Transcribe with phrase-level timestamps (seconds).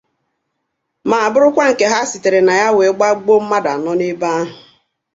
[1.09, 4.45] ma bụrụkwa nke ha sitere na ya wee gbagbuo mmadụ anọ n'ebe ahụ